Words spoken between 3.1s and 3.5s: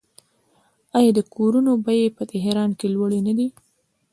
نه دي؟